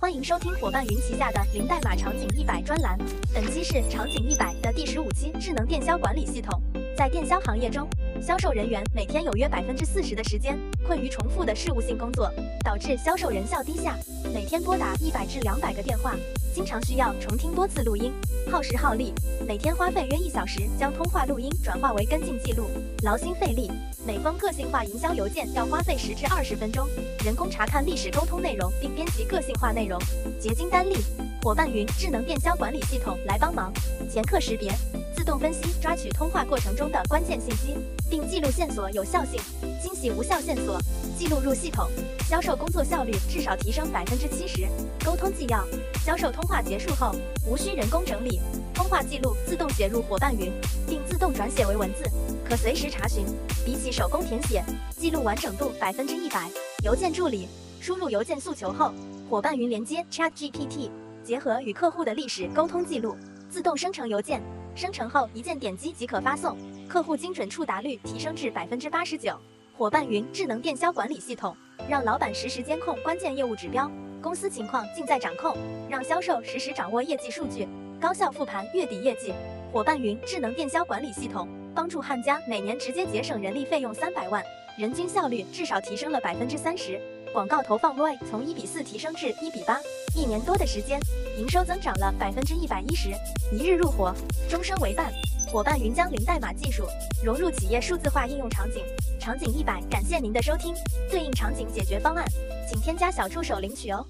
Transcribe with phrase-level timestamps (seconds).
[0.00, 2.96] 欢迎收听伙伴云旗下的零代码场景一百专栏，
[3.34, 6.62] 本期是场景一百的第十五期智能电销管理系统。
[6.96, 7.84] 在电销行业中，
[8.20, 12.30] 销售人员每天有约百分之四十的时间困于重复的事务性工作，
[12.64, 13.96] 导致销售人效低下。
[14.34, 16.14] 每天拨打一百至两百个电话，
[16.54, 18.12] 经常需要重听多次录音，
[18.50, 19.12] 耗时耗力。
[19.46, 22.68] 每天花费约一小时将通话录音转化为跟进记录，
[23.02, 23.70] 劳心费力。
[24.06, 26.86] 每封个性化营销邮件要花费十至二十分钟，
[27.24, 30.00] 人工查看历史沟通内容并编辑个性化内容，
[30.40, 30.96] 结晶单例。
[31.42, 33.72] 伙伴云智能电销管理系统来帮忙，
[34.10, 34.72] 前客识别，
[35.14, 37.76] 自动分析抓取通话过程中的关键信息，
[38.10, 39.40] 并记录线索有效性，
[39.82, 40.80] 清洗无效线索，
[41.18, 41.88] 记录入系统，
[42.28, 44.66] 销售工作效率至少提升百分之七十。
[45.04, 45.64] 沟通纪要，
[46.04, 47.14] 销售通话结束后
[47.46, 48.40] 无需人工整理，
[48.74, 50.52] 通话记录自动写入伙伴云，
[50.86, 52.04] 并自动转写为文字。
[52.44, 53.26] 可随时查询，
[53.64, 54.64] 比起手工填写，
[54.96, 56.48] 记录完整度百分之一百。
[56.84, 57.46] 邮件助理
[57.80, 58.92] 输入邮件诉求后，
[59.28, 60.90] 伙伴云连接 Chat GPT，
[61.22, 63.16] 结合与客户的历史沟通记录，
[63.50, 64.42] 自动生成邮件。
[64.78, 66.56] 生成后一键点击即可发送，
[66.88, 69.36] 客户精准触达率提升至百分之八十九。
[69.76, 71.56] 伙伴云智能电销管理系统，
[71.88, 73.90] 让老板实时监控关键业务指标，
[74.22, 75.56] 公司情况尽在掌控，
[75.90, 77.66] 让销售实时掌握业绩数据，
[78.00, 79.34] 高效复盘月底业绩。
[79.72, 81.48] 伙伴云智能电销管理系统。
[81.74, 84.42] 帮助汉家每年直接节省人力费用三百万，
[84.76, 87.00] 人均效率至少提升了百分之三十，
[87.32, 89.78] 广告投放 ROI 从一比四提升至一比八，
[90.14, 91.00] 一年多的时间，
[91.38, 93.10] 营收增长了百分之一百一十，
[93.52, 94.14] 一日入伙，
[94.48, 95.12] 终身为伴。
[95.50, 96.84] 伙伴云将零代码技术
[97.24, 98.84] 融入企业数字化应用场景，
[99.18, 100.74] 场景一百，感谢您的收听，
[101.10, 102.24] 对应场景解决方案，
[102.70, 104.04] 请添加小助手领取哦。